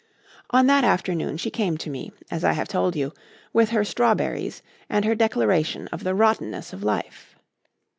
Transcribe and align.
On 0.49 0.65
that 0.65 0.83
afternoon 0.83 1.37
she 1.37 1.51
came 1.51 1.77
to 1.77 1.87
me, 1.91 2.11
as 2.31 2.43
I 2.43 2.53
have 2.53 2.67
told 2.67 2.95
you, 2.95 3.13
with 3.53 3.69
her 3.69 3.85
strawberries 3.85 4.63
and 4.89 5.05
her 5.05 5.13
declaration 5.13 5.87
of 5.89 6.03
the 6.03 6.15
rottenness 6.15 6.73
of 6.73 6.81
life. 6.83 7.35